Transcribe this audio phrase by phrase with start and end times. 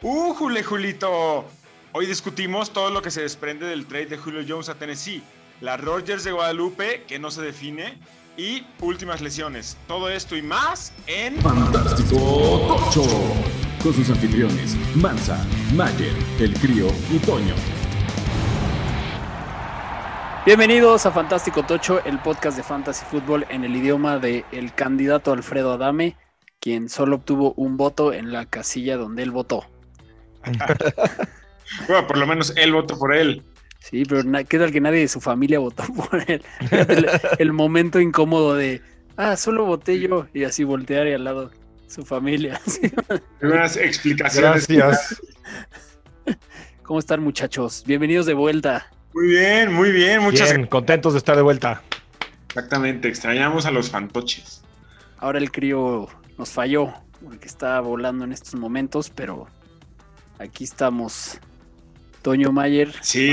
[0.00, 1.44] Uh, Jule, Julito.
[1.90, 5.24] Hoy discutimos todo lo que se desprende del trade de Julio Jones a Tennessee,
[5.60, 7.98] la Rogers de Guadalupe, que no se define,
[8.36, 9.76] y últimas lesiones.
[9.88, 13.02] Todo esto y más en Fantástico Tocho.
[13.82, 17.56] Con sus anfitriones, Mansa, Mayer, El Crío y Toño.
[20.46, 25.32] Bienvenidos a Fantástico Tocho, el podcast de Fantasy Football en el idioma de el candidato
[25.32, 26.14] Alfredo Adame,
[26.60, 29.66] quien solo obtuvo un voto en la casilla donde él votó.
[31.88, 33.42] bueno, por lo menos él votó por él.
[33.80, 36.42] Sí, pero ¿qué tal que nadie de su familia votó por él?
[36.70, 38.82] El, el, momento incómodo de,
[39.16, 41.50] ah, solo voté yo, y así voltear y al lado
[41.88, 42.60] su familia.
[43.42, 44.68] Unas explicaciones.
[44.68, 45.20] Gracias.
[46.82, 47.82] ¿Cómo están, muchachos?
[47.86, 48.90] Bienvenidos de vuelta.
[49.14, 51.82] Muy bien, muy bien, muchas Bien, contentos de estar de vuelta.
[52.48, 54.62] Exactamente, extrañamos a los fantoches.
[55.18, 56.92] Ahora el crío nos falló,
[57.24, 59.48] porque está volando en estos momentos, pero
[60.38, 61.38] aquí estamos.
[62.22, 62.92] Toño Mayer.
[63.00, 63.32] Sí,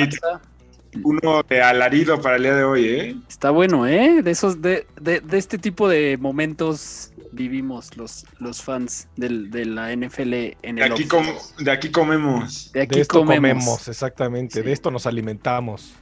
[1.03, 3.15] uno de alarido para el día de hoy, ¿eh?
[3.27, 4.21] Está bueno, ¿eh?
[4.23, 9.65] De esos, de, de, de este tipo de momentos vivimos los, los fans del, de
[9.65, 11.25] la NFL en De el aquí, off- com-
[11.65, 12.71] de aquí comemos.
[12.71, 13.87] de aquí de esto comemos, comemos.
[13.89, 14.59] exactamente.
[14.61, 14.65] Sí.
[14.65, 15.93] De esto nos alimentamos.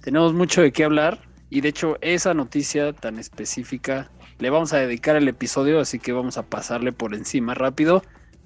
[0.00, 4.78] Tenemos mucho de qué hablar y de hecho esa noticia tan específica le vamos a
[4.78, 8.02] dedicar el episodio, así que vamos a pasarle por encima rápido.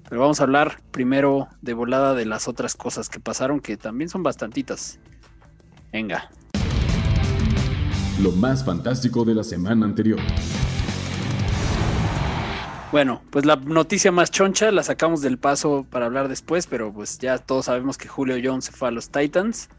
[0.09, 4.09] Pero vamos a hablar primero de volada de las otras cosas que pasaron, que también
[4.09, 4.99] son bastantitas.
[5.91, 6.29] Venga.
[8.21, 10.19] Lo más fantástico de la semana anterior.
[12.91, 17.17] Bueno, pues la noticia más choncha la sacamos del paso para hablar después, pero pues
[17.17, 19.69] ya todos sabemos que Julio Jones se fue a los Titans.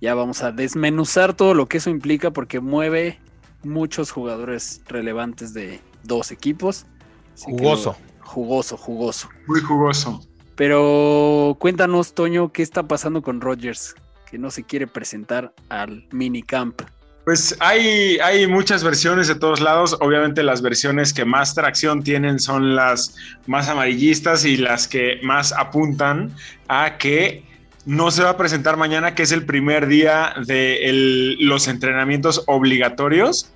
[0.00, 3.20] Ya vamos a desmenuzar todo lo que eso implica porque mueve
[3.62, 6.86] muchos jugadores relevantes de dos equipos.
[7.34, 7.96] Así que Jugoso.
[8.17, 9.28] lo- jugoso, jugoso.
[9.46, 10.20] Muy jugoso.
[10.54, 13.94] Pero cuéntanos, Toño, ¿qué está pasando con Rodgers?
[14.30, 16.82] Que no se quiere presentar al minicamp.
[17.24, 19.96] Pues hay, hay muchas versiones de todos lados.
[20.00, 23.14] Obviamente las versiones que más tracción tienen son las
[23.46, 26.34] más amarillistas y las que más apuntan
[26.68, 27.44] a que
[27.84, 32.44] no se va a presentar mañana, que es el primer día de el- los entrenamientos
[32.46, 33.52] obligatorios.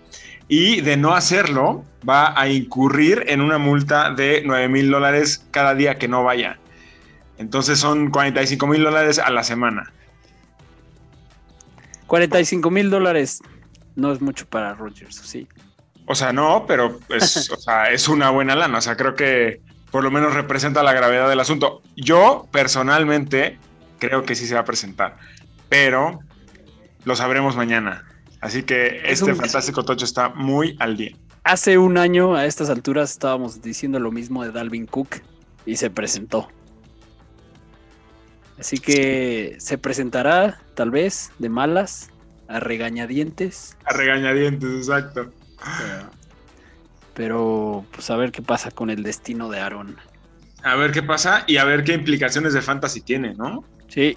[0.48, 5.75] Y de no hacerlo, va a incurrir en una multa de 9 mil dólares cada
[5.75, 6.58] día que no vaya.
[7.38, 9.92] Entonces son 45 mil dólares a la semana.
[12.06, 13.42] 45 mil dólares
[13.97, 15.48] no es mucho para Rodgers, ¿sí?
[16.06, 18.78] O sea, no, pero es, o sea, es una buena lana.
[18.78, 19.60] O sea, creo que
[19.91, 21.82] por lo menos representa la gravedad del asunto.
[21.97, 23.58] Yo personalmente
[23.98, 25.16] creo que sí se va a presentar,
[25.69, 26.20] pero
[27.04, 28.04] lo sabremos mañana.
[28.42, 31.16] Así que Es este un- fantástico tocho está muy al día.
[31.44, 35.16] Hace un año a estas alturas estábamos diciendo lo mismo de Dalvin Cook
[35.64, 36.48] y se presentó.
[38.58, 42.10] Así que se presentará tal vez de malas,
[42.48, 45.32] a regañadientes, A regañadientes, exacto.
[45.56, 46.10] pero,
[47.14, 49.97] pero pues a ver qué pasa con el destino de Aaron.
[50.62, 53.64] A ver qué pasa y a ver qué implicaciones de fantasy tiene, ¿no?
[53.88, 54.16] Sí.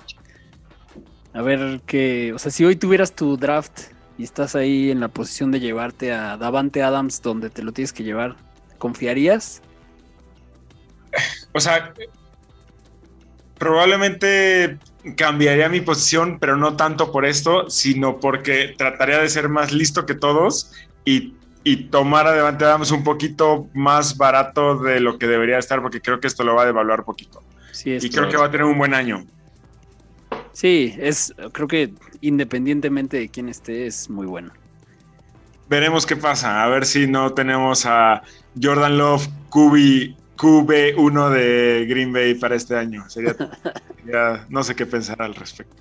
[1.33, 5.07] A ver qué, o sea, si hoy tuvieras tu draft y estás ahí en la
[5.07, 8.35] posición de llevarte a Davante Adams donde te lo tienes que llevar,
[8.77, 9.61] ¿confiarías?
[11.53, 11.93] O sea,
[13.57, 14.77] probablemente
[15.15, 20.05] cambiaría mi posición, pero no tanto por esto, sino porque trataría de ser más listo
[20.05, 20.71] que todos
[21.03, 21.33] y,
[21.63, 26.19] y tomar adelante Adams un poquito más barato de lo que debería estar, porque creo
[26.19, 27.43] que esto lo va a devaluar poquito.
[27.71, 29.25] Sí, Y creo que va a tener un buen año.
[30.53, 31.93] Sí, es, creo que
[32.27, 34.51] independientemente de quién esté, es muy bueno.
[35.67, 38.21] Veremos qué pasa, a ver si no tenemos a
[38.61, 43.09] Jordan Love QB, QB1 de Green Bay para este año.
[43.09, 43.35] Sería,
[44.03, 45.75] sería- no sé qué pensar al respecto.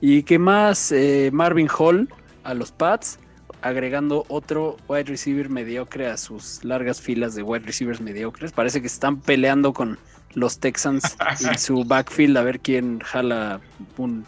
[0.00, 0.92] ¿Y qué más?
[0.92, 2.08] Eh, Marvin Hall
[2.44, 3.18] a los Pats,
[3.60, 8.52] agregando otro wide receiver mediocre a sus largas filas de wide receivers mediocres.
[8.52, 9.98] Parece que están peleando con
[10.34, 13.60] los Texans en su backfield a ver quién jala
[13.96, 14.24] un,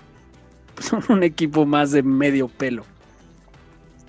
[0.81, 2.85] pues, un equipo más de medio pelo.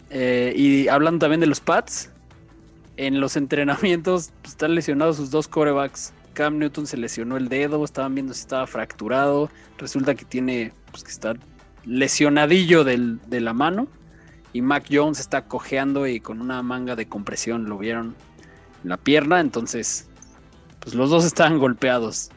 [0.10, 2.10] Eh, y hablando también de los Pats,
[2.98, 6.14] en los entrenamientos pues, están lesionados sus dos corebacks.
[6.34, 9.50] Cam Newton se lesionó el dedo, estaban viendo si estaba fracturado.
[9.78, 11.34] Resulta que tiene, pues que está
[11.86, 13.88] lesionadillo del- de la mano.
[14.54, 18.16] Y Mac Jones está cojeando y con una manga de compresión lo vieron
[18.84, 19.40] en la pierna.
[19.40, 20.08] Entonces,
[20.80, 22.30] pues los dos estaban golpeados.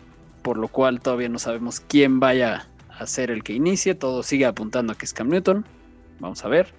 [0.42, 2.69] Por lo cual todavía no sabemos quién vaya
[2.99, 3.94] a ser el que inicie.
[3.94, 5.64] Todo sigue apuntando a que es Cam Newton.
[6.20, 6.73] Vamos a ver.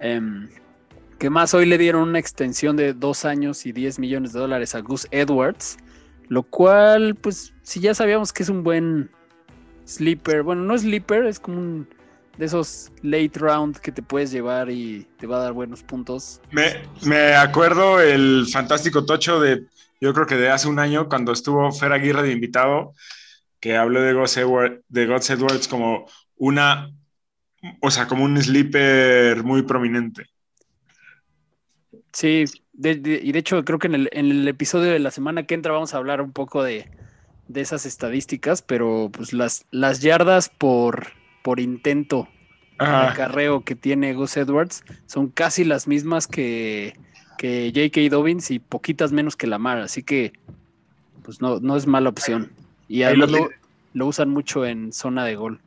[0.00, 0.48] Em,
[1.18, 1.54] ¿Qué más?
[1.54, 5.06] Hoy le dieron una extensión de dos años y 10 millones de dólares a Gus
[5.10, 5.78] Edwards.
[6.28, 9.10] Lo cual, pues, si ya sabíamos que es un buen
[9.86, 11.88] sleeper, bueno, no sleeper, es como un
[12.38, 16.40] de esos late round que te puedes llevar y te va a dar buenos puntos.
[16.50, 19.66] Me, me acuerdo el fantástico tocho de,
[20.00, 22.94] yo creo que de hace un año, cuando estuvo Fer Aguirre de invitado,
[23.64, 26.06] que habló de Gus Edwards, de Gus Edwards como
[26.36, 26.90] una,
[27.80, 30.26] o sea, como un sleeper muy prominente.
[32.12, 35.10] Sí, de- de- y de hecho creo que en el, en el episodio de la
[35.10, 36.90] semana que entra vamos a hablar un poco de,
[37.48, 41.08] de esas estadísticas, pero pues las, las yardas por,
[41.42, 42.28] por intento
[42.78, 43.12] de Ajá.
[43.12, 46.94] acarreo que tiene Gus Edwards son casi las mismas que,
[47.38, 48.14] que J.K.
[48.14, 50.32] Dobbins y poquitas menos que Lamar, así que
[51.24, 52.52] pues no, no es mala opción.
[52.88, 53.30] Y además
[53.92, 55.60] lo, usan mucho en zona de gol.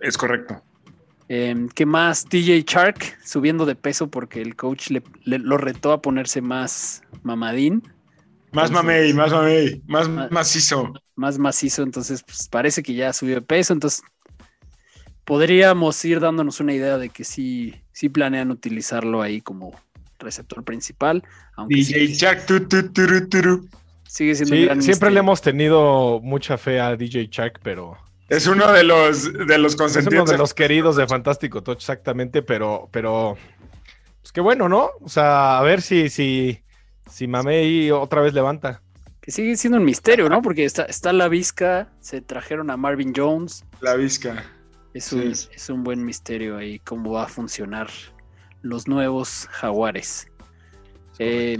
[0.00, 0.62] Es correcto.
[1.28, 2.28] Em, ¿Qué más?
[2.28, 7.02] DJ Shark subiendo de peso porque el coach le, le- lo retó a ponerse más
[7.22, 7.82] mamadín,
[8.52, 10.92] Más mamey, más mamey, más Ma- macizo.
[11.16, 14.02] más macizo, entonces pues, parece que ya subió de peso, entonces
[15.24, 19.72] podríamos ir dándonos una idea de que sí, sí planean utilizarlo ahí como
[20.18, 21.22] receptor principal,
[21.56, 23.68] aunque DJ sigue, Jack, tu, tu, turu, turu.
[24.14, 27.96] Sigue siendo un gran siempre le hemos tenido mucha fe a DJ Chuck, pero
[28.28, 30.30] Es uno de los, de los es uno consentidos.
[30.30, 33.36] de los queridos de Fantástico Touch, exactamente, pero, pero,
[34.22, 34.90] pues qué bueno, ¿no?
[35.00, 36.62] O sea, a ver si, si,
[37.10, 38.80] si Mamey otra vez levanta.
[39.20, 40.42] Que sigue siendo un misterio, ¿no?
[40.42, 44.44] Porque está, está la Vizca, se trajeron a Marvin Jones, La visca.
[44.94, 45.48] es un, Sí.
[45.54, 47.88] es un buen misterio ahí cómo va a funcionar
[48.62, 50.28] los nuevos jaguares.
[51.18, 51.58] Eh,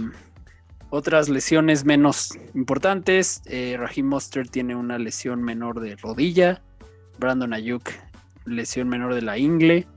[0.95, 3.41] otras lesiones menos importantes.
[3.45, 6.61] Eh, Raheem Mostert tiene una lesión menor de rodilla.
[7.19, 7.89] Brandon Ayuk,
[8.45, 9.87] lesión menor de la ingle.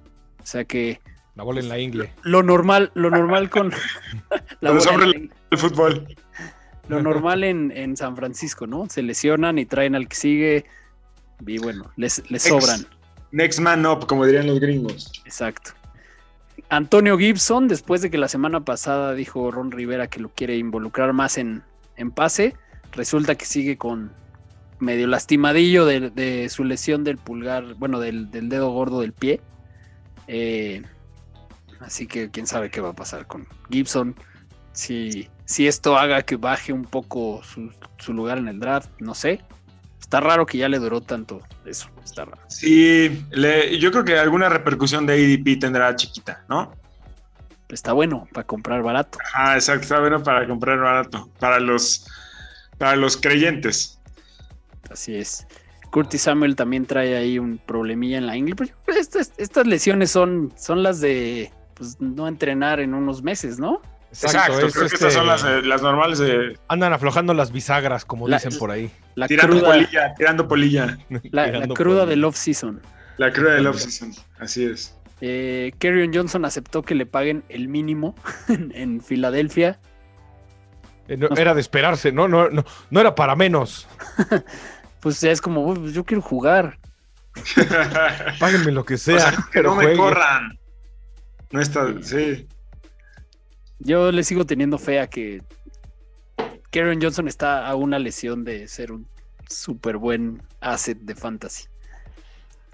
[0.42, 1.00] O sea que
[1.34, 2.12] La bola en la ingle.
[2.22, 3.72] lo normal, lo normal con
[4.60, 5.34] la en sobre la el- ingle.
[5.50, 6.16] El fútbol.
[6.88, 8.88] lo normal en, en San Francisco, ¿no?
[8.88, 10.64] Se lesionan y traen al que sigue.
[11.46, 12.86] Y bueno, les, les sobran.
[13.30, 15.12] Next man up, como dirían los gringos.
[15.24, 15.72] Exacto.
[16.68, 21.12] Antonio Gibson, después de que la semana pasada dijo Ron Rivera que lo quiere involucrar
[21.12, 21.62] más en,
[21.96, 22.54] en pase,
[22.92, 24.12] resulta que sigue con
[24.78, 29.40] medio lastimadillo de, de su lesión del pulgar, bueno, del, del dedo gordo del pie.
[30.26, 30.82] Eh,
[31.80, 34.14] así que quién sabe qué va a pasar con Gibson.
[34.72, 39.14] Si, si esto haga que baje un poco su, su lugar en el draft, no
[39.14, 39.40] sé.
[40.00, 41.88] Está raro que ya le duró tanto eso.
[42.04, 42.40] Está raro.
[42.48, 46.72] Sí, le- yo creo que alguna repercusión de ADP tendrá chiquita, ¿no?
[47.68, 49.18] Está bueno para comprar barato.
[49.34, 52.06] Ah, exacto, está bueno para comprar barato, para los,
[52.78, 54.00] para los creyentes.
[54.90, 55.46] Así es.
[55.90, 58.54] Curtis Samuel también trae ahí un problemilla en la ingle.
[58.56, 63.22] Pero creo que estas, estas lesiones son, son las de pues, no entrenar en unos
[63.22, 63.82] meses, ¿no?
[64.10, 67.52] Exacto, es creo que este- estas son las, eh, las normales de Andan aflojando las
[67.52, 68.90] bisagras, como La- dicen por ahí.
[69.14, 70.98] La tirando cruda, polilla, tirando polilla.
[71.30, 72.80] la, cruda del off-season.
[73.18, 74.94] La cruda del off-season, así es.
[75.20, 78.14] Eh, Kerryon Johnson aceptó que le paguen el mínimo
[78.48, 79.78] en, en Filadelfia.
[81.08, 82.28] Eh, no, era de esperarse, ¿no?
[82.28, 83.86] No, no, no era para menos.
[85.00, 86.76] Pues ya es como, "Uy, pues yo quiero jugar.
[88.40, 90.58] Páguenme lo que sea, O sea, que pero no me corran.
[91.52, 92.46] No está, sí.
[93.80, 95.42] Yo le sigo teniendo fe a que
[96.70, 99.06] Kerryon Johnson está a una lesión de ser un
[99.48, 101.64] súper buen asset de fantasy.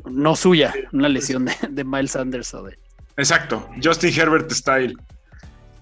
[0.05, 2.79] No suya, una lesión de, de Miles Sanders o de.
[3.17, 4.97] Exacto, Justin Herbert style.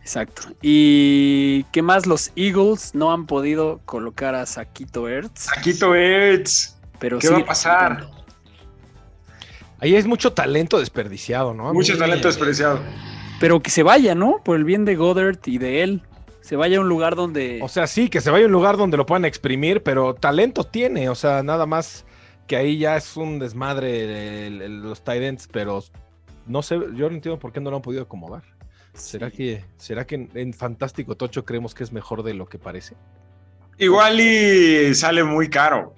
[0.01, 0.43] Exacto.
[0.61, 2.07] ¿Y qué más?
[2.07, 6.77] Los Eagles no han podido colocar a Saquito Ertz, Saquito Eds.
[6.99, 7.93] pero ¿Qué va a pasar?
[7.93, 8.23] intentando.
[9.79, 11.73] Ahí es mucho talento desperdiciado, ¿no?
[11.73, 12.81] Mucho talento despreciado.
[13.43, 14.41] Pero que se vaya, ¿no?
[14.45, 16.03] Por el bien de Goddard y de él.
[16.43, 17.59] Se vaya a un lugar donde.
[17.61, 20.63] O sea, sí, que se vaya a un lugar donde lo puedan exprimir, pero talento
[20.63, 22.05] tiene, o sea, nada más
[22.47, 25.83] que ahí ya es un desmadre el- el- los tight ends, pero
[26.47, 28.45] no sé, yo no entiendo por qué no lo han podido acomodar.
[28.95, 32.59] ¿Será que, será que en, en Fantástico Tocho creemos que es mejor de lo que
[32.61, 32.95] parece?
[33.79, 35.95] Igual y sale muy caro.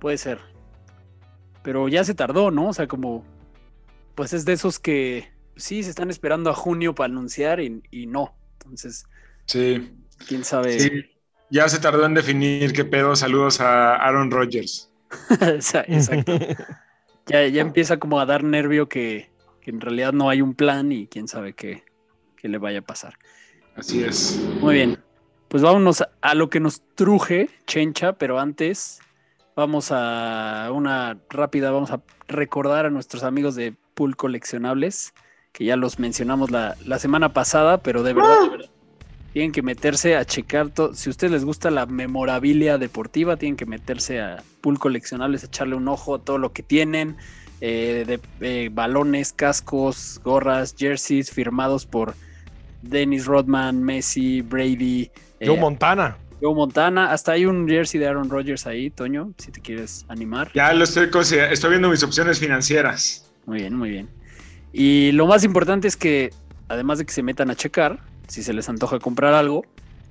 [0.00, 0.38] Puede ser.
[1.62, 2.70] Pero ya se tardó, ¿no?
[2.70, 3.24] O sea, como.
[4.16, 8.06] Pues es de esos que sí se están esperando a junio para anunciar y, y
[8.06, 8.34] no.
[8.54, 9.06] Entonces,
[9.46, 9.92] Sí.
[10.28, 10.78] quién sabe.
[10.78, 10.90] sí.
[11.50, 13.14] Ya se tardó en definir qué pedo.
[13.14, 14.90] Saludos a Aaron Rodgers.
[15.40, 16.32] Exacto.
[17.26, 19.30] Ya, ya empieza como a dar nervio que,
[19.60, 21.84] que en realidad no hay un plan y quién sabe qué,
[22.36, 23.18] qué le vaya a pasar.
[23.76, 24.40] Así es.
[24.60, 24.98] Muy bien.
[25.48, 29.00] Pues vámonos a lo que nos truje, Chencha, pero antes
[29.54, 35.12] vamos a una rápida, vamos a recordar a nuestros amigos de Pool Coleccionables,
[35.52, 38.70] que ya los mencionamos la, la semana pasada, pero de verdad, de verdad,
[39.32, 40.94] tienen que meterse a checar todo.
[40.94, 45.74] Si a ustedes les gusta la memorabilia deportiva, tienen que meterse a Pool Coleccionables, echarle
[45.74, 47.16] un ojo a todo lo que tienen.
[47.64, 52.16] eh, de eh, balones, cascos, gorras, jerseys firmados por
[52.82, 56.16] Dennis Rodman, Messi, Brady, eh, Joe Montana.
[56.40, 57.12] Joe Montana.
[57.12, 60.50] Hasta hay un jersey de Aaron Rodgers ahí, Toño, si te quieres animar.
[60.54, 63.30] Ya lo estoy considerando, estoy viendo mis opciones financieras.
[63.46, 64.08] Muy bien, muy bien.
[64.72, 66.32] Y lo más importante es que,
[66.68, 69.64] además de que se metan a checar, si se les antoja comprar algo,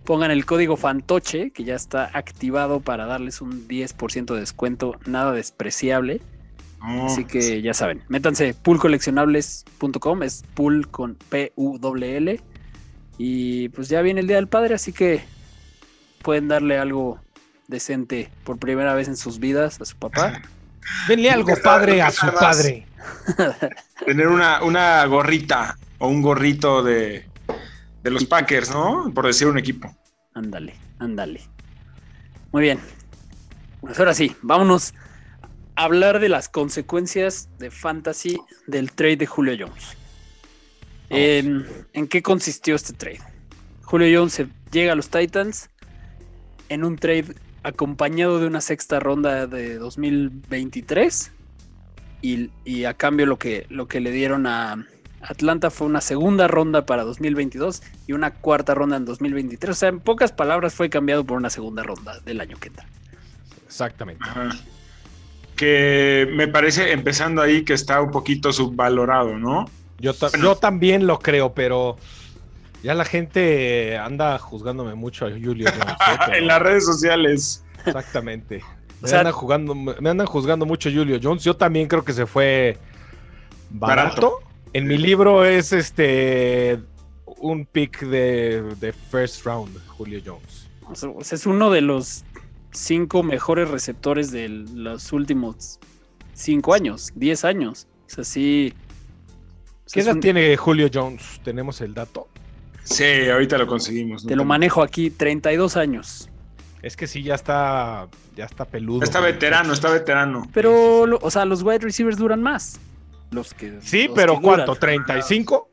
[0.06, 5.32] pongan el código Fantoche, que ya está activado para darles un 10% de descuento, nada
[5.32, 6.22] despreciable.
[6.80, 12.41] No, Así que ya saben, métanse poolcoleccionables.com, es pool con P-U-L-L.
[13.18, 15.24] Y pues ya viene el Día del Padre, así que
[16.24, 17.20] pueden darle algo
[17.68, 20.41] decente por primera vez en sus vidas a su papá.
[21.08, 22.88] Denle algo padre a su padre.
[24.05, 27.25] Tener una, una gorrita o un gorrito de,
[28.03, 29.12] de los Packers, ¿no?
[29.13, 29.96] Por decir un equipo.
[30.34, 31.41] Ándale, ándale.
[32.51, 32.79] Muy bien.
[33.81, 34.93] Pues ahora sí, vámonos
[35.75, 39.98] a hablar de las consecuencias de fantasy del trade de Julio Jones.
[41.10, 43.20] ¿En qué consistió este trade?
[43.84, 45.70] Julio Jones llega a los Titans
[46.70, 51.31] en un trade acompañado de una sexta ronda de 2023
[52.21, 54.85] y, y a cambio lo que, lo que le dieron a
[55.21, 59.69] Atlanta fue una segunda ronda para 2022 y una cuarta ronda en 2023.
[59.75, 62.85] O sea, en pocas palabras fue cambiado por una segunda ronda del año que entra.
[63.67, 64.23] Exactamente.
[64.27, 64.49] Ajá.
[65.55, 69.65] Que me parece, empezando ahí, que está un poquito subvalorado, ¿no?
[69.99, 70.43] Yo, ta- Bueno.
[70.45, 71.97] yo también lo creo, pero
[72.81, 75.93] ya la gente anda juzgándome mucho a Julio Jones.
[75.93, 76.17] ¿eh?
[76.25, 77.63] Pero- en las redes sociales.
[77.85, 78.61] Exactamente.
[79.01, 81.43] O Me, sea- andan jugando, me andan juzgando mucho Julio Jones.
[81.43, 82.77] Yo también creo que se fue
[83.70, 84.10] barato.
[84.12, 84.39] Barato.
[84.74, 86.79] En mi libro es este
[87.25, 90.70] un pick de, de first round, Julio Jones.
[90.88, 92.24] O sea, es uno de los
[92.72, 95.79] cinco mejores receptores de los últimos
[96.34, 97.88] cinco años, diez años.
[98.08, 98.74] O sea, sí.
[99.86, 101.41] o sea, ¿Qué edad un- tiene Julio Jones?
[101.43, 102.27] ¿Tenemos el dato?
[102.84, 104.25] Sí, ahorita lo conseguimos.
[104.25, 106.29] Te lo manejo aquí, 32 años.
[106.81, 109.03] Es que sí, ya está, ya está peludo.
[109.03, 110.50] Está veterano, está veterano.
[110.53, 112.79] Pero, lo- o sea, los wide receivers duran más.
[113.31, 113.79] Los que.
[113.81, 114.65] Sí, los pero que duran.
[114.65, 114.75] ¿cuánto?
[114.88, 115.67] ¿35?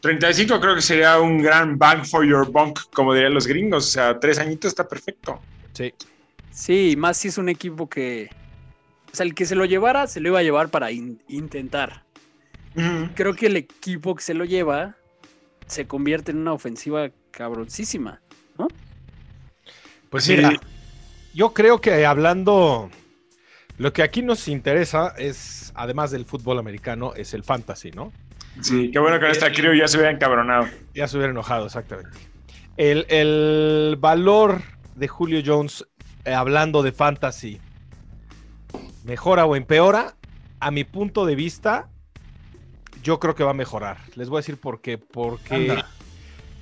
[0.00, 3.86] 35 creo que sería un gran bang for your bunk, como dirían los gringos.
[3.86, 5.40] O sea, tres añitos está perfecto.
[5.74, 5.92] Sí.
[6.50, 8.30] Sí, más si es un equipo que.
[9.12, 12.04] O sea, el que se lo llevara, se lo iba a llevar para in- intentar.
[13.14, 14.94] Creo que el equipo que se lo lleva
[15.66, 18.20] se convierte en una ofensiva cabroncísima.
[20.10, 20.36] Pues Sí.
[20.36, 20.52] mira,
[21.34, 22.90] yo creo que hablando,
[23.78, 28.12] lo que aquí nos interesa es, además del fútbol americano, es el fantasy, ¿no?
[28.60, 30.66] Sí, qué bueno que en esta creo ya se hubiera encabronado.
[30.94, 32.10] Ya se hubiera enojado, exactamente.
[32.76, 34.62] El, el valor
[34.96, 35.86] de Julio Jones,
[36.24, 37.60] eh, hablando de fantasy,
[39.04, 40.16] mejora o empeora,
[40.58, 41.88] a mi punto de vista,
[43.02, 43.98] yo creo que va a mejorar.
[44.16, 44.98] Les voy a decir por qué.
[44.98, 45.88] Porque Anda.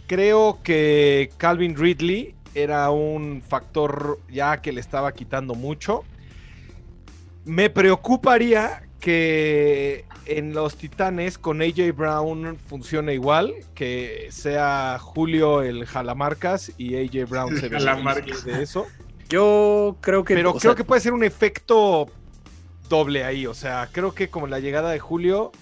[0.06, 6.04] creo que Calvin Ridley era un factor ya que le estaba quitando mucho.
[7.44, 15.86] Me preocuparía que en los Titanes con AJ Brown funcione igual, que sea Julio el
[15.86, 18.44] jalamarcas y AJ Brown se jalamarcas.
[18.44, 18.86] de eso.
[19.28, 20.34] Yo creo que.
[20.34, 22.06] Pero creo sea, que puede ser un efecto
[22.88, 23.46] doble ahí.
[23.46, 25.52] O sea, creo que como la llegada de Julio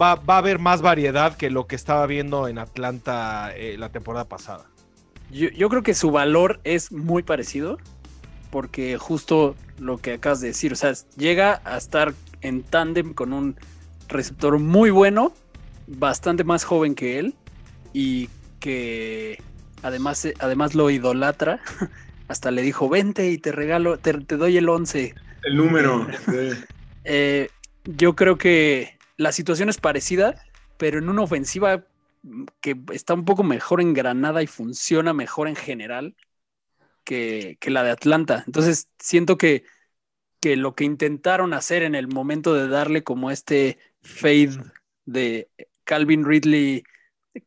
[0.00, 3.90] va, va a haber más variedad que lo que estaba viendo en Atlanta eh, la
[3.90, 4.66] temporada pasada.
[5.30, 7.78] Yo, yo creo que su valor es muy parecido.
[8.50, 10.72] Porque justo lo que acabas de decir.
[10.72, 13.56] O sea, llega a estar en tándem con un
[14.08, 15.32] receptor muy bueno.
[15.86, 17.34] Bastante más joven que él.
[17.92, 18.28] Y
[18.60, 19.42] que
[19.82, 21.60] además, además lo idolatra.
[22.28, 25.14] Hasta le dijo, vente y te regalo, te, te doy el 11.
[25.44, 26.06] El número.
[26.26, 26.50] Sí.
[27.04, 27.48] Eh,
[27.84, 30.34] yo creo que la situación es parecida,
[30.76, 31.84] pero en una ofensiva
[32.60, 36.16] que está un poco mejor engranada y funciona mejor en general
[37.04, 38.44] que, que la de Atlanta.
[38.46, 39.64] Entonces, siento que,
[40.40, 44.58] que lo que intentaron hacer en el momento de darle como este fade
[45.04, 45.48] de
[45.84, 46.84] Calvin Ridley,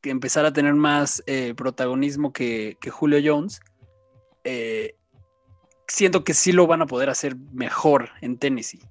[0.01, 3.61] que empezara a tener más eh, protagonismo que, que Julio Jones,
[4.43, 4.95] eh,
[5.87, 8.81] siento que sí lo van a poder hacer mejor en Tennessee.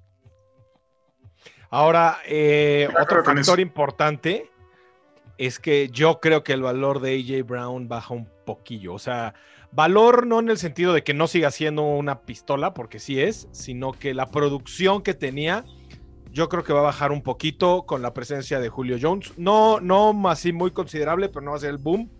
[1.69, 4.51] Ahora, eh, otro factor importante
[5.41, 8.93] es que yo creo que el valor de AJ Brown baja un poquillo.
[8.93, 9.33] O sea,
[9.71, 13.47] valor no en el sentido de que no siga siendo una pistola, porque sí es,
[13.51, 15.65] sino que la producción que tenía
[16.31, 19.33] yo creo que va a bajar un poquito con la presencia de Julio Jones.
[19.35, 22.11] No, no así muy considerable, pero no va a ser el boom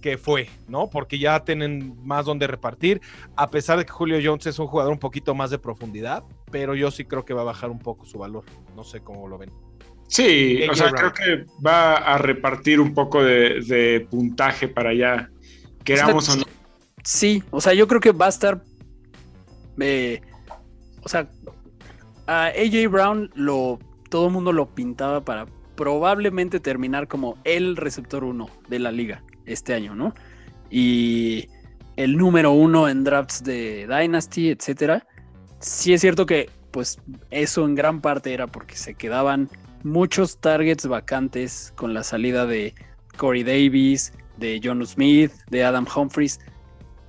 [0.00, 0.88] que fue, ¿no?
[0.88, 3.00] Porque ya tienen más donde repartir,
[3.36, 6.76] a pesar de que Julio Jones es un jugador un poquito más de profundidad, pero
[6.76, 8.44] yo sí creo que va a bajar un poco su valor.
[8.76, 9.50] No sé cómo lo ven.
[10.12, 15.30] Sí, o sea, creo que va a repartir un poco de, puntaje para allá,
[15.84, 16.44] queramos o, no.
[17.02, 18.62] Sí, o sea, yo creo que va a estar,
[19.80, 20.20] eh,
[21.02, 21.30] o sea,
[22.26, 23.78] a AJ Brown lo,
[24.10, 29.22] todo el mundo lo pintaba para probablemente terminar como el receptor uno de la liga
[29.46, 30.12] este año, ¿no?
[30.68, 31.48] Y
[31.96, 35.06] el número uno en drafts de Dynasty, etcétera.
[35.58, 36.98] Sí es cierto que, pues,
[37.30, 39.48] eso en gran parte era porque se quedaban
[39.84, 42.74] muchos targets vacantes con la salida de
[43.16, 46.40] Corey Davis, de John Smith, de Adam Humphries.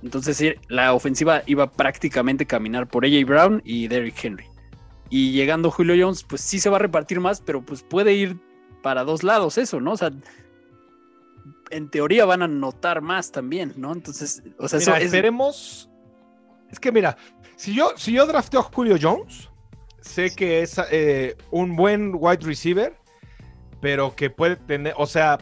[0.02, 4.46] Entonces la ofensiva iba prácticamente a caminar por AJ Brown y Derrick Henry.
[5.10, 8.38] Y llegando Julio Jones, pues sí se va a repartir más, pero pues puede ir
[8.82, 9.92] para dos lados eso, ¿no?
[9.92, 10.12] O sea,
[11.70, 13.92] en teoría van a notar más también, ¿no?
[13.92, 15.90] Entonces, o sea, eso esperemos.
[16.70, 17.16] Es que mira,
[17.56, 19.48] si yo, si yo drafteo a Julio Jones,
[20.04, 22.94] sé que es eh, un buen wide receiver,
[23.80, 25.38] pero que puede tener, o sea,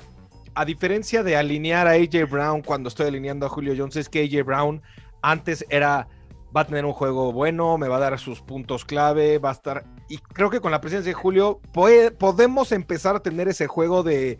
[0.54, 4.22] a diferencia de alinear a AJ Brown cuando estoy alineando a Julio Jones, es que
[4.22, 4.82] AJ Brown
[5.20, 6.08] antes era,
[6.54, 9.52] va a tener un juego bueno, me va a dar sus puntos clave, va a
[9.52, 14.02] estar, y creo que con la presencia de Julio podemos empezar a tener ese juego
[14.02, 14.38] de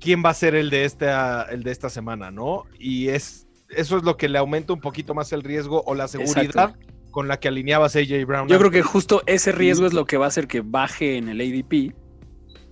[0.00, 2.64] quién va a ser el de esta, el de esta semana, ¿no?
[2.78, 6.08] Y es, eso es lo que le aumenta un poquito más el riesgo o la
[6.08, 6.74] seguridad
[7.10, 8.48] con la que alineabas AJ Brown.
[8.48, 11.28] Yo creo que justo ese riesgo es lo que va a hacer que baje en
[11.28, 11.94] el ADP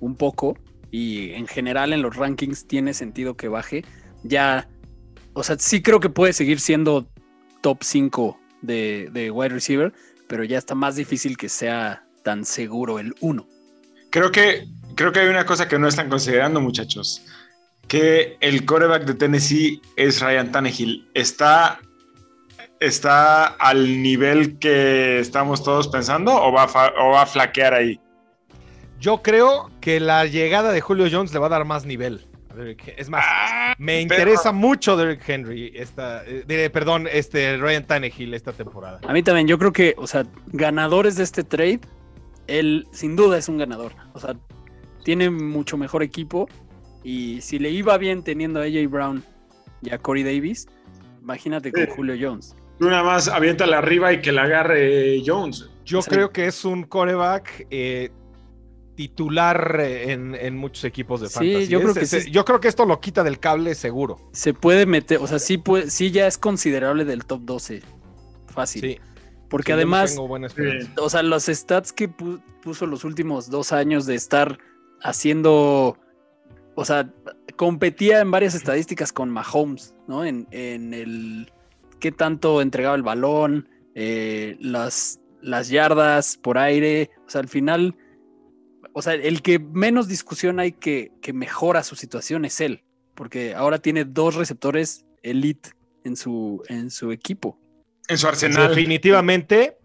[0.01, 0.57] un poco
[0.91, 3.85] y en general en los rankings tiene sentido que baje.
[4.23, 4.69] Ya,
[5.33, 7.09] o sea, sí creo que puede seguir siendo
[7.61, 9.93] top 5 de, de wide receiver,
[10.29, 13.47] pero ya está más difícil que sea tan seguro el 1.
[14.11, 17.25] Creo que, creo que hay una cosa que no están considerando, muchachos.
[17.87, 21.09] Que el coreback de Tennessee es Ryan Tannehill.
[21.15, 21.81] Está
[22.81, 28.01] está al nivel que estamos todos pensando o va, a o va a flaquear ahí?
[29.01, 32.27] Yo creo que la llegada de Julio Jones le va a dar más nivel.
[32.97, 38.53] Es más, ah, me interesa mucho Derrick Henry, esta, eh, perdón, este Ryan Tannehill esta
[38.53, 39.01] temporada.
[39.07, 41.81] A mí también, yo creo que, o sea, ganadores de este trade,
[42.49, 43.93] él sin duda es un ganador.
[44.13, 44.35] O sea,
[45.05, 46.49] tiene mucho mejor equipo
[47.05, 49.25] y si le iba bien teniendo a AJ Brown
[49.81, 50.67] y a Corey Davis,
[51.23, 52.57] imagínate con Julio Jones.
[52.81, 55.69] Una más aviéntale arriba y que la agarre Jones.
[55.85, 58.11] Yo creo que es un coreback eh,
[58.95, 61.69] titular en, muchos equipos de fantasy.
[61.69, 64.19] yo creo, que yo creo que esto lo quita del cable seguro.
[64.33, 67.83] Se puede meter, o sea, sí, puede, sí ya es considerable del top 12.
[68.49, 68.83] Fácil.
[68.83, 68.99] Sí.
[69.49, 74.59] Porque además, o sea, los stats que puso los últimos dos años de estar
[75.01, 75.97] haciendo,
[76.75, 77.11] o sea,
[77.57, 80.25] competía en varias estadísticas con Mahomes, ¿no?
[80.25, 81.51] En, en el
[81.99, 87.11] qué tanto entregaba el balón, eh, las, las yardas por aire.
[87.27, 87.97] O sea, al final,
[88.93, 92.85] o sea, el que menos discusión hay que, que mejora su situación es él,
[93.15, 95.71] porque ahora tiene dos receptores elite
[96.05, 97.59] en su, en su equipo.
[98.09, 98.69] En su arsenal.
[98.69, 99.79] Definitivamente,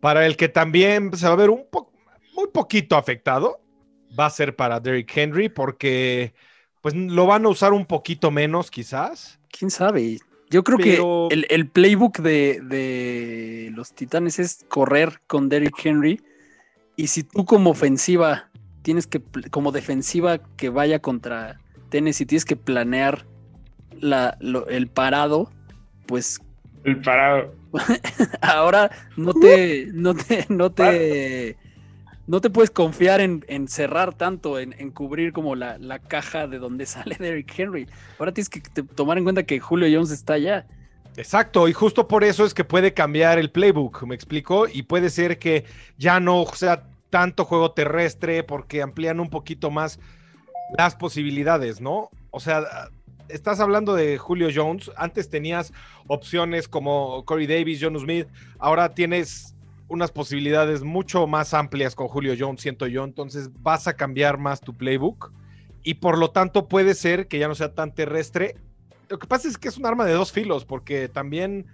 [0.00, 1.92] para el que también se va a ver un poco,
[2.34, 3.60] muy poquito afectado,
[4.18, 6.34] va a ser para Derrick Henry, porque
[6.80, 9.40] pues lo van a usar un poquito menos, quizás.
[9.50, 10.18] Quién sabe.
[10.50, 16.20] Yo creo que el, playbook de, los Titanes es correr con Derrick Henry.
[16.96, 18.48] Y si tú como ofensiva
[18.82, 23.26] tienes que, como defensiva que vaya contra Tennessee, tienes que planear
[24.00, 25.50] la, el parado,
[26.06, 26.40] pues...
[26.84, 27.52] El parado.
[28.40, 31.56] ahora no te, no te, no te,
[32.26, 37.16] no te puedes confiar en, cerrar tanto, en, cubrir como la, caja de donde sale
[37.18, 37.88] Derrick Henry.
[38.18, 40.66] Ahora tienes que tomar en cuenta que Julio Jones está allá.
[41.16, 45.08] Exacto, y justo por eso es que puede cambiar el playbook, me explico, y puede
[45.08, 45.64] ser que
[45.96, 49.98] ya no sea tanto juego terrestre porque amplían un poquito más
[50.76, 52.10] las posibilidades, ¿no?
[52.30, 52.90] O sea,
[53.28, 55.72] estás hablando de Julio Jones, antes tenías
[56.06, 59.55] opciones como Corey Davis, John Smith, ahora tienes
[59.88, 63.04] unas posibilidades mucho más amplias con Julio Jones, siento yo.
[63.04, 65.32] Entonces vas a cambiar más tu playbook
[65.82, 68.56] y por lo tanto puede ser que ya no sea tan terrestre.
[69.08, 71.66] Lo que pasa es que es un arma de dos filos porque también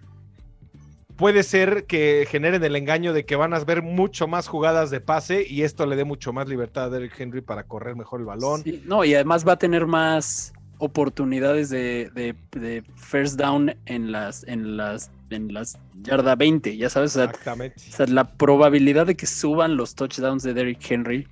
[1.16, 5.00] puede ser que generen el engaño de que van a ver mucho más jugadas de
[5.00, 8.26] pase y esto le dé mucho más libertad a Derrick Henry para correr mejor el
[8.26, 8.64] balón.
[8.86, 14.42] no, y además va a tener más oportunidades de, de- de first down en las,
[14.48, 17.76] en las, en las yarda 20, ya sabes, o sea, Exactamente.
[17.88, 21.26] o sea, la probabilidad de que suban los touchdowns de Derrick Henry,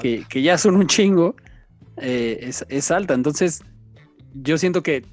[0.00, 1.36] que, que ya son un chingo,
[1.98, 3.14] eh, es, es alta.
[3.14, 3.62] Entonces,
[4.34, 5.04] yo siento que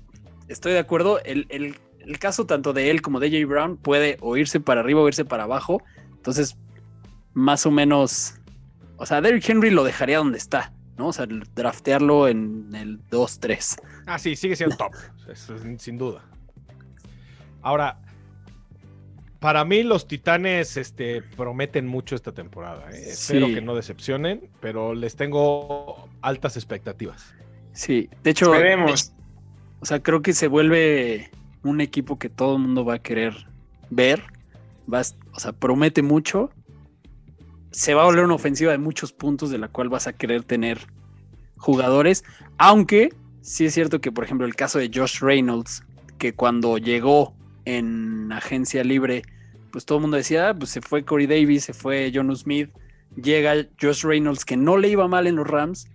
[0.48, 1.20] estoy de acuerdo.
[1.24, 4.82] El, el- el caso tanto de él como de Jay Brown puede o irse para
[4.82, 5.84] arriba o irse para abajo.
[6.16, 6.58] Entonces,
[7.36, 8.34] más o menos,
[8.98, 11.10] o sea, Derrick Henry lo dejaría donde está, ¿no?
[11.10, 13.78] O sea, draftearlo en el 2-3.
[14.08, 14.94] Ah, sí, sigue siendo top.
[15.30, 16.26] Es sin duda.
[17.62, 18.00] Ahora,
[19.42, 22.92] para mí los Titanes este, prometen mucho esta temporada.
[22.92, 23.10] ¿eh?
[23.10, 27.34] Espero que no decepcionen, pero les tengo altas expectativas.
[27.74, 28.54] Sí, de hecho.
[29.80, 31.32] O sea, creo que se vuelve
[31.64, 33.48] un equipo que todo el mundo va a querer
[33.90, 34.22] ver.
[34.86, 36.52] Vas, o sea, promete mucho.
[37.72, 40.44] Se va a volver una ofensiva de muchos puntos de la cual vas a querer
[40.44, 40.86] tener
[41.58, 42.24] jugadores.
[42.60, 43.10] Aunque
[43.42, 45.84] sí es cierto que, por ejemplo, el caso de Josh Reynolds,
[46.20, 47.34] que cuando llegó
[47.66, 49.24] en agencia libre,
[49.72, 52.70] pues todo el mundo decía, "Ah, pues se fue Corey Davis, se fue John Smith.
[53.22, 55.88] Llega Josh Reynolds, que no le iba mal en los Rams.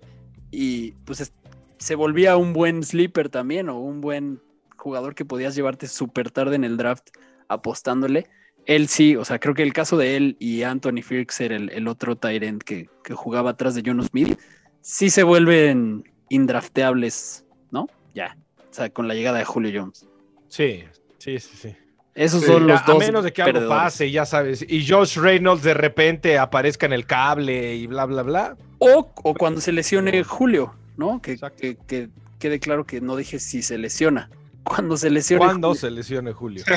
[0.51, 1.33] Y pues es-
[1.79, 4.41] se volvía un buen sleeper también o un buen
[4.77, 7.09] jugador que podías llevarte súper tarde en el draft
[7.49, 8.27] apostándole.
[8.65, 11.87] Él sí, o sea, creo que el caso de él y Anthony Firkser, el, el
[11.89, 14.39] otro Tyrant que, que jugaba atrás de John Smith,
[14.81, 17.87] sí se vuelven indrafteables, ¿no?
[18.15, 20.09] Ya, o sea, con la llegada de Julio Jones.
[20.49, 20.85] Sí,
[21.27, 21.77] sí, sí, sí.
[22.15, 22.99] Esos Sí, son Ya, los a dos.
[22.99, 23.83] menos de que algo perdedores.
[23.83, 24.65] pase, ya sabes.
[24.67, 28.57] Y Josh Reynolds de repente aparezca en el cable y bla, bla, bla.
[28.79, 31.21] O, o cuando se lesione Julio, ¿no?
[31.21, 32.09] Que, que- que
[32.39, 34.31] quede claro que no dije si se lesiona.
[34.65, 35.45] Cuando se lesione.
[35.45, 35.81] ¿Cuándo Julio.
[35.81, 36.65] se lesione Julio?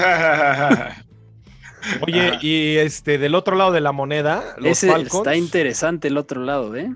[2.05, 5.13] Oye, y este, del otro lado de la moneda, los Ese Falcons.
[5.15, 6.91] está interesante el otro lado, ¿eh?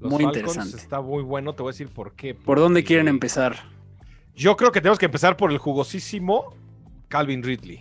[0.00, 0.76] los muy Falcons interesante.
[0.76, 2.34] Está muy bueno, te voy a decir por qué.
[2.34, 3.56] ¿Por dónde quieren empezar?
[4.34, 6.54] Yo creo que tenemos que empezar por el jugosísimo
[7.08, 7.80] Calvin Ridley.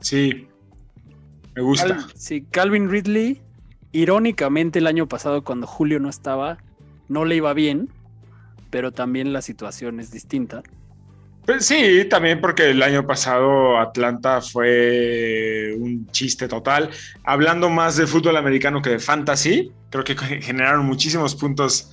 [0.00, 0.48] sí.
[1.54, 1.88] Me gusta.
[1.88, 3.42] Cal- sí, Calvin Ridley,
[3.92, 6.56] irónicamente el año pasado cuando Julio no estaba,
[7.08, 7.90] no le iba bien,
[8.70, 10.62] pero también la situación es distinta.
[11.44, 16.88] Pues sí, también porque el año pasado Atlanta fue un chiste total.
[17.24, 21.90] Hablando más de fútbol americano que de fantasy, creo que generaron muchísimos puntos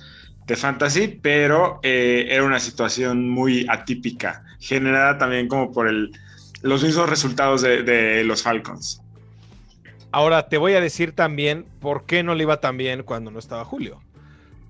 [0.50, 6.10] de fantasy, pero eh, era una situación muy atípica, generada también como por el,
[6.60, 9.00] los mismos resultados de, de los Falcons.
[10.10, 13.38] Ahora te voy a decir también por qué no le iba tan bien cuando no
[13.38, 14.02] estaba Julio.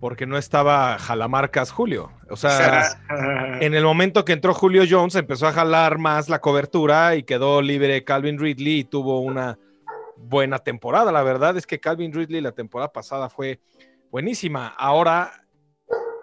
[0.01, 2.13] Porque no estaba jalamarcas Julio.
[2.29, 2.99] O sea,
[3.61, 7.63] en el momento que entró Julio Jones empezó a jalar más la cobertura y quedó
[7.63, 9.59] libre Calvin Ridley y tuvo una
[10.19, 11.11] buena temporada.
[11.11, 13.61] La verdad es que Calvin Ridley la temporada pasada fue
[14.11, 14.69] buenísima.
[14.69, 15.41] Ahora,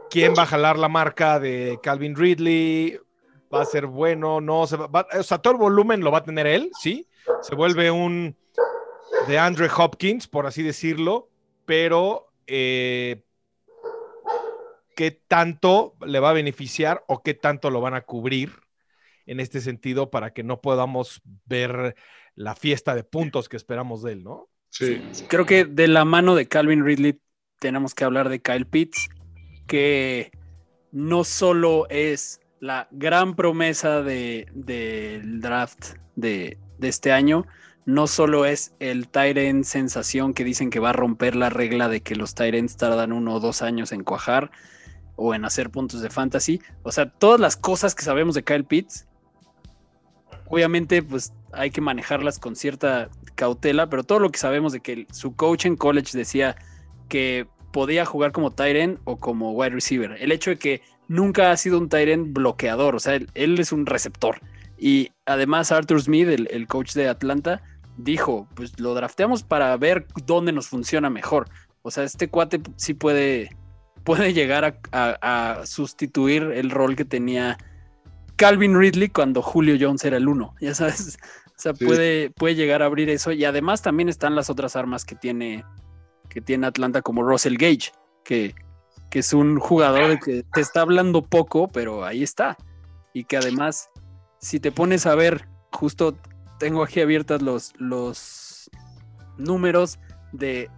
[0.10, 3.00] ¿quién va a jalar la marca de Calvin Ridley?
[3.54, 4.42] ¿Va a ser bueno?
[4.42, 7.08] No, se va- va- o sea, todo el volumen lo va a tener él, ¿sí?
[7.42, 8.36] Se vuelve un
[9.28, 11.30] de Andre Hopkins, por así decirlo,
[11.66, 13.24] pero eh,
[14.96, 18.52] qué tanto le va a beneficiar o qué tanto lo van a cubrir
[19.26, 21.96] en este sentido para que no podamos ver
[22.36, 24.50] la fiesta de puntos que esperamos de él, ¿no?
[24.70, 25.02] Sí.
[25.28, 27.20] Creo que de la mano de Calvin Ridley
[27.60, 29.10] tenemos que hablar de Kyle Pitts,
[29.68, 30.32] que
[30.92, 37.46] no solo es la gran promesa de- del draft de, este año,
[37.86, 42.02] no solo es el Tyrant sensación que dicen que va a romper la regla de
[42.02, 44.52] que los Tyrants tardan uno o dos años en cuajar
[45.16, 46.62] o en hacer puntos de fantasy.
[46.84, 49.08] O sea, todas las cosas que sabemos de Kyle Pitts,
[50.48, 55.08] obviamente pues hay que manejarlas con cierta cautela, pero todo lo que sabemos de que
[55.12, 56.56] su coach en college decía
[57.10, 60.18] que podía jugar como tight end o como wide receiver.
[60.20, 63.60] El hecho de que nunca ha sido un tight end bloqueador, o sea, él, él
[63.60, 64.40] es un receptor.
[64.80, 67.62] Y además Arthur Smith, el, el coach de Atlanta,
[67.98, 71.50] dijo, pues lo drafteamos para ver dónde nos funciona mejor.
[71.84, 73.56] O sea, este cuate sí puede,
[74.04, 77.60] puede llegar a, a- a sustituir el rol que tenía
[78.38, 81.20] Calvin Ridley cuando Julio Jones era el uno, ya sabes.
[81.46, 81.86] O sea, Sí.
[81.86, 83.32] puede, puede llegar a abrir eso.
[83.32, 85.64] Y además también están las otras armas que tiene,
[86.30, 87.92] que tiene Atlanta, como Russell Gage,
[88.24, 88.56] que,
[89.10, 92.58] que es un jugador de que te está hablando poco, pero ahí está.
[93.14, 93.90] Y que además,
[94.40, 96.16] si te pones a ver, justo
[96.60, 98.70] tengo aquí abiertas los, los
[99.38, 100.00] números
[100.32, 100.70] de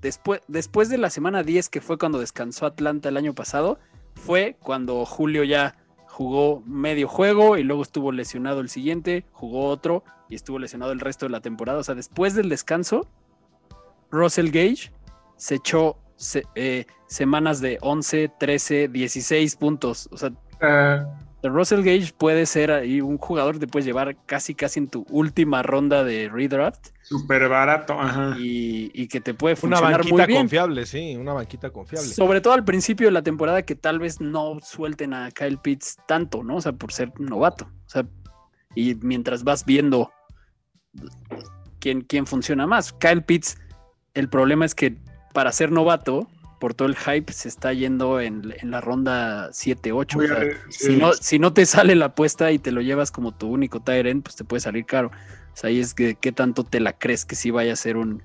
[0.00, 3.78] después, después de la semana 10, que fue cuando descansó Atlanta el año pasado,
[4.14, 10.02] fue cuando Julio ya jugó medio juego y luego estuvo lesionado el siguiente, jugó otro
[10.28, 11.78] y estuvo lesionado el resto de la temporada.
[11.78, 13.06] O sea, después del descanso,
[14.10, 14.92] Russell Gage
[15.36, 20.08] se echó se- eh, semanas de 11, 13, 16 puntos.
[20.12, 21.06] O sea, Ah,
[21.44, 25.06] Russell Gage puede ser ahí un jugador que te puedes llevar casi casi en tu
[25.08, 27.92] última ronda de redraft Súper barato.
[27.92, 28.34] Ajá.
[28.40, 30.40] y, y que te puede Una funcionar muy banquita bien.
[30.40, 32.08] confiable, sí, una banquita confiable.
[32.08, 35.96] Sobre todo al principio de la temporada que tal vez no suelten a Kyle Pitts
[36.08, 36.56] tanto, ¿no?
[36.56, 37.66] O sea, por ser novato.
[37.86, 38.04] O sea,
[38.74, 40.10] y mientras vas viendo
[41.78, 42.92] quién, quién funciona más.
[42.92, 43.56] Kyle Pitts,
[44.18, 44.96] el problema es que
[45.32, 46.28] para ser novato,
[46.60, 50.14] por todo el hype, se está yendo en, en la ronda 7-8.
[50.16, 52.80] Muy O sea, arre- si, no, si no te sale la apuesta y te lo
[52.80, 55.08] llevas como tu único Tyrant, pues te puede salir caro.
[55.52, 57.96] O sea, ahí es que qué tanto te la crees que sí vaya a ser
[57.96, 58.22] un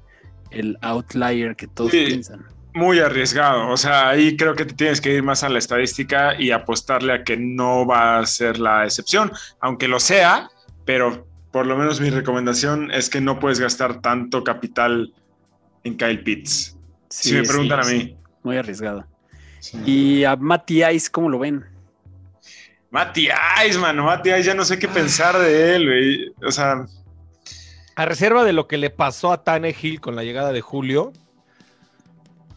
[0.49, 2.05] el outlier que todos Sí.
[2.05, 2.45] piensan.
[2.75, 3.69] muy arriesgado.
[3.69, 7.13] O sea, ahí creo que te tienes que ir más a la estadística y apostarle
[7.13, 10.49] a que no va a ser la excepción, aunque lo sea,
[10.85, 15.13] pero por lo menos mi recomendación es que no puedes gastar tanto capital
[15.83, 16.77] en Kyle Pitts.
[17.09, 18.17] Si Sí, me sí, preguntan a sí, mí.
[18.43, 19.05] Muy arriesgado.
[19.59, 19.77] Sí.
[19.85, 21.65] Y a Matty Ice, ¿cómo lo ven?
[22.91, 23.29] Matty
[23.67, 26.47] Ice, mano, Matty Ice, ya no sé qué pensar de él, güey.
[26.47, 26.85] O sea,
[27.95, 31.11] A reserva de lo que le pasó a Tannehill con la llegada de Julio,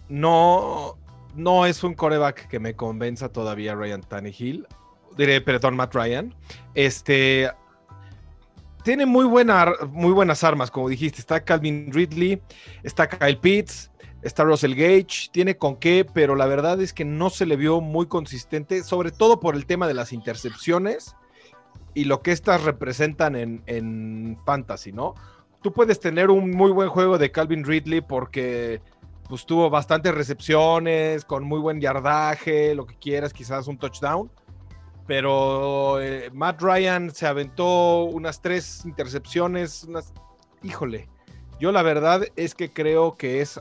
[0.09, 0.97] no,
[1.35, 4.67] no es un coreback que me convenza todavía Ryan Tannehill.
[5.17, 6.35] Diré, perdón, Matt Ryan.
[6.75, 7.51] Este
[8.87, 11.19] tiene muy, muy buenas armas, como dijiste.
[11.19, 12.41] Está Calvin Ridley,
[12.85, 13.91] está Kyle Pitts,
[14.23, 17.81] está Russell Gage, tiene con qué, pero la verdad es que no se le vio
[17.81, 21.17] muy consistente, sobre todo por el tema de las intercepciones
[21.95, 25.17] y lo que estas representan en, en fantasy, ¿no?
[25.63, 28.81] Tú puedes tener un muy buen juego de Calvin Ridley porque
[29.29, 34.31] pues, tuvo bastantes recepciones, con muy buen yardaje, lo que quieras, quizás un touchdown.
[35.07, 40.13] Pero eh, Matt Ryan se aventó unas tres intercepciones, unas...
[40.63, 41.09] Híjole,
[41.61, 43.61] yo la verdad es que creo que es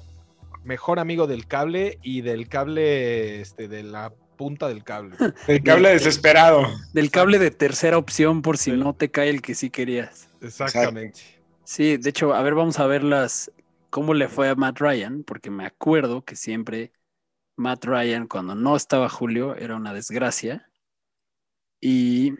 [0.63, 5.15] mejor amigo del cable y del cable, este, de la punta del cable.
[5.47, 6.67] el que habla desesperado.
[6.93, 10.29] Del cable de tercera opción por si Del- no te cae el que sí querías.
[10.41, 11.21] Exactamente.
[11.63, 13.51] Sí, de hecho, a ver, vamos a ver las
[13.89, 16.91] cómo le fue a Matt Ryan, porque me acuerdo que siempre
[17.55, 20.69] Matt Ryan, cuando no estaba Julio, era una desgracia.
[21.87, 22.33] Y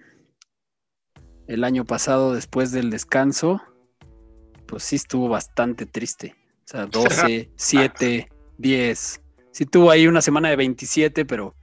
[1.45, 3.61] el año pasado, después del descanso,
[4.65, 6.35] pues sí estuvo bastante triste.
[6.63, 8.27] O sea, 12, 7,
[8.57, 9.21] 10.
[9.51, 11.53] Sí tuvo ahí una semana de 27, pero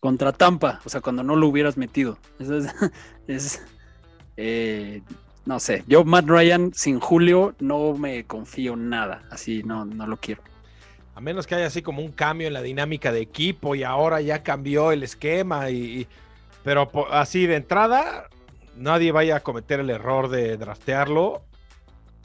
[0.00, 2.16] contra Tampa, o sea, cuando no lo hubieras metido.
[2.38, 2.74] Eso es,
[3.28, 3.62] es,
[4.38, 5.02] eh,
[5.44, 10.16] no sé, yo Matt Ryan sin Julio no me confío nada, así no, no lo
[10.16, 10.40] quiero.
[11.14, 14.22] A menos que haya así como un cambio en la dinámica de equipo y ahora
[14.22, 16.08] ya cambió el esquema y, y-
[16.66, 18.28] pero así de entrada
[18.76, 21.44] nadie vaya a cometer el error de draftearlo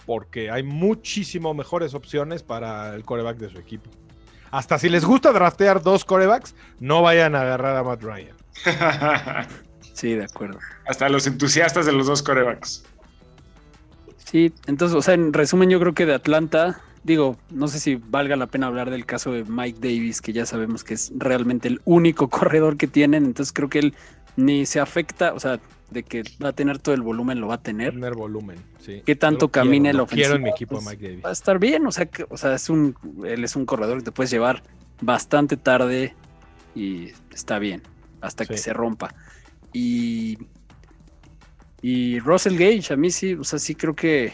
[0.08, 3.92] porque hay muchísimo mejores opciones para el coreback de su equipo.
[4.50, 8.36] Hasta si les gusta draftear dos corebacks, no vayan a agarrar a Matt Ryan.
[9.94, 10.58] Sí, de acuerdo.
[10.88, 12.84] Hasta los entusiastas de los dos corebacks.
[14.18, 17.96] Sí, entonces, o sea, en resumen, yo creo que de Atlanta, digo, no sé si
[17.96, 21.68] valga la pena hablar del caso de Mike Davis, que ya sabemos que es realmente
[21.68, 23.94] el único corredor que tienen, entonces creo que él
[24.36, 27.56] ni se afecta, o sea, de que va a tener todo el volumen, lo va
[27.56, 27.94] a tener.
[27.94, 29.02] Tener volumen, sí.
[29.06, 31.26] ¿Qué tanto Yo quiero, la lo Quiero en mi equipo Pues, Mike Davis.
[31.26, 33.98] Va a estar bien, o sea, que, o sea, es un, él es un corredor
[34.00, 34.64] que te puedes llevar
[35.02, 36.16] bastante tarde
[36.76, 37.82] y está bien,
[38.22, 39.14] hasta que se rompa.
[39.74, 40.38] Y,
[41.82, 44.34] y Russell Gage, a mí sí, o sea, sí creo que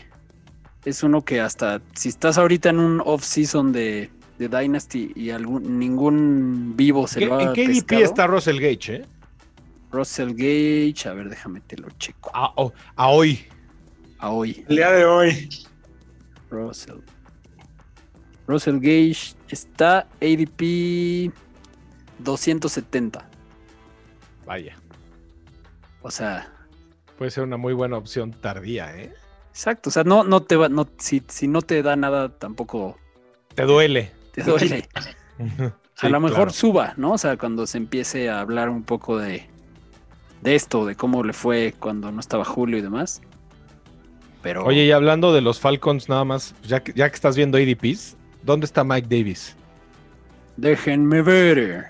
[0.86, 5.80] es uno que hasta si estás ahorita en un off-season de, de Dynasty y algún,
[5.80, 8.96] ningún vivo se ¿Qué- lo ha ¿En qué DP pescado, está Russell Gage?
[8.98, 9.06] eh?
[9.92, 13.46] Russell Gage, a ver, déjame te lo checo A, o- a hoy.
[14.20, 14.66] a hoy.
[14.70, 15.50] El día de hoy.
[16.50, 16.98] Russell.
[18.48, 21.32] Russell Gage está ADP
[22.20, 23.30] 270.
[24.46, 24.76] Vaya.
[26.02, 26.52] O sea,
[27.18, 29.12] Puede ser una muy buena opción tardía, ¿eh?
[29.50, 29.90] exacto.
[29.90, 32.98] O sea, no, no te va, no, si, si no te da nada, tampoco
[33.56, 34.12] Te duele.
[34.34, 34.88] te duele.
[36.00, 36.52] Sí, a lo mejor claro.
[36.52, 37.14] suba, ¿no?
[37.14, 39.50] O sea, cuando se empiece a hablar un poco de,
[40.42, 43.22] de esto, de cómo le fue cuando no estaba Julio y demás.
[44.42, 47.58] Pero Oye, y hablando de los Falcons, nada más, ya que, ya que estás viendo
[47.58, 49.56] ADPs, ¿dónde está Mike Davis?
[50.58, 51.88] déjenme ver.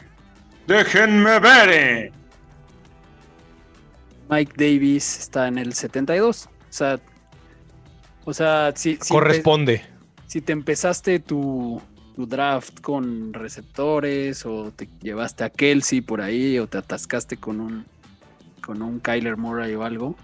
[0.68, 2.12] Déjenme ver.
[4.30, 6.48] Mike Davis está en el 72.
[6.48, 7.00] O sea,
[8.26, 9.84] o sea, si, Corresponde.
[10.28, 11.82] si te empezaste tu,
[12.16, 17.62] tu draft con receptores o te llevaste a Kelsey por ahí o te atascaste con
[17.62, 17.86] un
[18.68, 20.16] con un Kyler Murray o algo,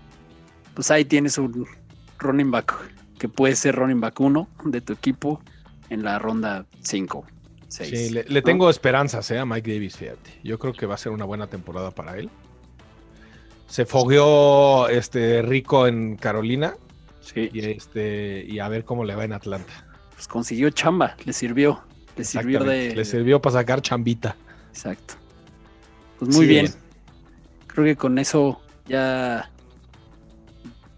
[0.75, 1.65] pues ahí tienes un
[2.19, 2.75] running back
[3.17, 5.41] que puede ser running back 1 de tu equipo
[5.89, 7.25] en la ronda 5,
[7.69, 7.89] Seis.
[7.89, 8.43] Sí, le, le ¿no?
[8.43, 10.39] tengo esperanzas eh, a Mike Davis, fíjate.
[10.43, 12.29] Yo creo que va a ser una buena temporada para él.
[13.67, 16.75] Se fogueó este rico en Carolina
[17.21, 19.73] Sí, y este y a ver cómo le va en Atlanta.
[20.13, 21.81] pues consiguió chamba, le sirvió.
[22.17, 22.93] Le sirvió de.
[22.95, 24.35] Le sirvió para sacar chambita.
[24.69, 25.15] Exacto.
[26.19, 26.51] Pues muy Sí.
[26.51, 26.67] bien.
[27.73, 29.49] Creo que con eso ya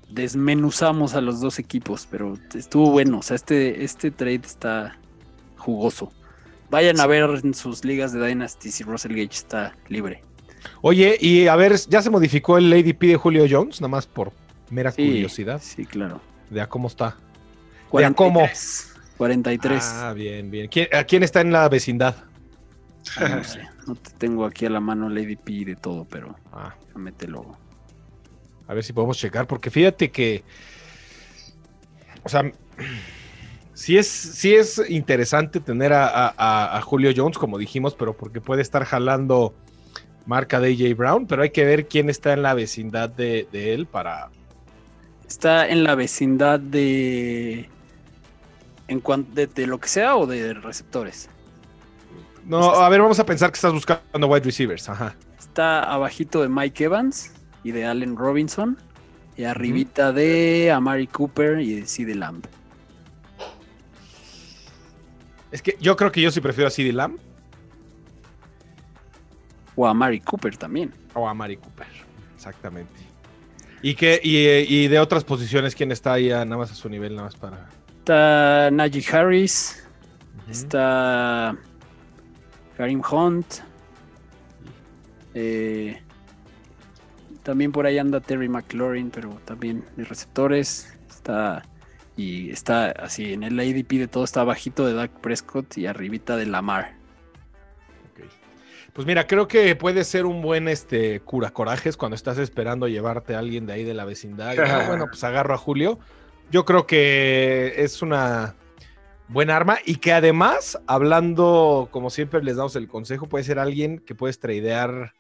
[0.10, 3.20] desmenuzamos a los dos equipos, pero estuvo bueno.
[3.20, 4.98] O sea, este, este trade está
[5.58, 6.12] jugoso.
[6.70, 10.22] Vayan a ver en sus ligas de Dynasty si Russell Gage está libre.
[10.82, 14.32] Oye, y a ver, ya se modificó el ADP de Julio Jones, nada más por
[14.70, 16.22] mera Sí, curiosidad Sí, claro.
[16.50, 17.16] de a cómo está.
[17.94, 18.40] ¿De a cómo?
[18.40, 18.94] 43.
[19.18, 19.84] 43.
[19.96, 20.68] Ah, bien, bien.
[20.68, 22.16] ¿Quién, ¿A quién está en la vecindad?
[23.18, 23.62] Ah, no sé.
[23.88, 27.28] No te tengo aquí a la mano el ADP de todo, pero Ah, déjame te
[27.28, 27.58] lo.
[28.68, 30.44] a ver si podemos checar, porque fíjate que.
[32.24, 32.52] O sea,
[33.74, 38.18] sí es, sí es interesante tener a, a- a- a Julio Jones, como dijimos, pero
[38.18, 39.54] porque puede estar jalando
[40.26, 43.74] marca de AJ Brown, pero hay que ver quién está en la vecindad de, de
[43.76, 44.30] él para.
[45.28, 47.70] Está en la vecindad de.
[48.88, 51.30] En cuanto de, de lo que sea o de receptores.
[52.46, 54.88] No, a ver, vamos a pensar que estás buscando wide receivers.
[54.90, 55.16] Ajá.
[55.40, 57.32] Está abajito de Mike Evans
[57.64, 58.78] y de Allen Robinson.
[59.38, 62.46] Y arribita de Amari Cooper y de CD Lamb.
[65.52, 67.18] Es que yo creo que yo sí prefiero a CeeDee Lamb
[69.76, 70.94] O a Amari Cooper también.
[71.14, 71.88] o a Mari Cooper.
[72.36, 72.92] Exactamente.
[73.82, 74.38] ¿Y, que, y,
[74.84, 77.36] y de otras posiciones, quién está ahí a- nada más a su nivel, nada más
[77.36, 77.68] para.
[78.00, 79.84] Está Najee Harris.
[80.50, 81.56] Está
[82.78, 83.46] Karim Hunt.
[85.34, 86.02] Eh,
[87.44, 90.98] también por ahí anda Terry McLaurin, pero también de receptores.
[91.10, 91.64] Está
[92.18, 96.38] y está así en el ADP de todo está bajito de Dak Prescott y arribita
[96.38, 96.94] de Lamar.
[98.12, 98.26] Ok.
[98.94, 103.36] Pues mira, creo que puede ser un buen este cura corajes cuando estás esperando llevarte
[103.36, 104.54] a alguien de ahí de la vecindad.
[104.56, 106.00] Y, ah, bueno, pues agarro a Julio.
[106.52, 108.56] Yo creo que es una
[109.28, 114.00] buena arma y que además, hablando como siempre les damos el consejo, puede ser alguien
[114.00, 115.14] que puedes tradear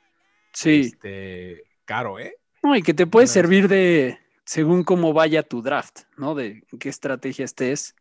[0.53, 2.37] Sí, este, caro, ¿eh?
[2.63, 6.33] no, y que te puede servir de según cómo vaya tu draft, ¿no?
[6.35, 7.95] De qué estrategia estés.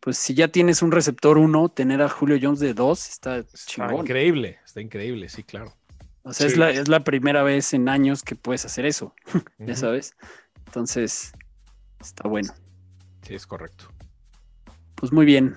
[0.00, 3.58] Pues si ya tienes un receptor uno, tener a Julio Jones de dos está Está
[3.66, 4.00] chingón.
[4.00, 5.74] increíble, está increíble, sí, claro.
[6.22, 9.14] O sea, es, la, es la primera vez en años que puedes hacer eso,
[9.58, 10.14] ya sabes.
[10.66, 11.32] Entonces,
[12.00, 12.52] está bueno.
[13.22, 13.90] Sí, es correcto.
[15.00, 15.54] Pues muy bien.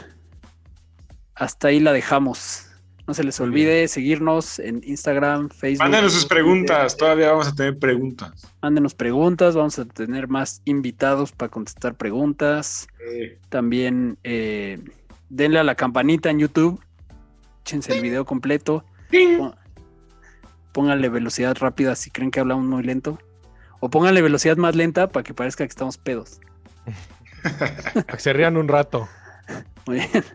[1.35, 2.69] Hasta ahí la dejamos.
[3.05, 5.83] No se les olvide seguirnos en Instagram, Facebook.
[5.83, 6.37] Mándenos sus Twitter.
[6.37, 8.47] preguntas, todavía vamos a tener preguntas.
[8.61, 9.55] Mándenos preguntas.
[9.55, 12.87] Vamos a tener más invitados para contestar preguntas.
[13.49, 14.79] También eh,
[15.27, 16.81] denle a la campanita en YouTube.
[17.65, 18.85] Échense el video completo.
[20.71, 23.19] Pónganle velocidad rápida si creen que hablamos muy lento.
[23.81, 26.39] O pónganle velocidad más lenta para que parezca que estamos pedos.
[28.07, 29.09] Que se rían un rato.
[29.85, 30.25] Muy bien.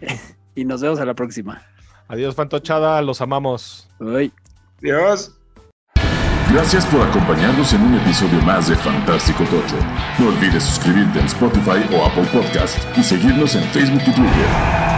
[0.54, 1.62] y nos vemos a la próxima.
[2.08, 3.88] Adiós, Fantochada, los amamos.
[3.98, 4.32] Bye.
[4.80, 5.32] Dios.
[6.52, 9.76] Gracias por acompañarnos en un episodio más de Fantástico Tocho.
[10.18, 14.95] No olvides suscribirte en Spotify o Apple Podcast y seguirnos en Facebook y Twitter.